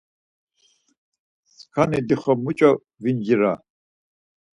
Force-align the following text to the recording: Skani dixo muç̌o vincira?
Skani 1.57 1.99
dixo 2.07 2.33
muç̌o 2.43 2.71
vincira? 3.03 3.53